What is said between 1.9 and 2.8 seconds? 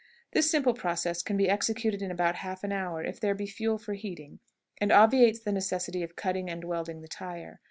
in about half an